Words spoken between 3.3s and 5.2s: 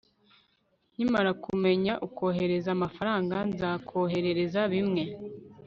nzakoherereza bimwe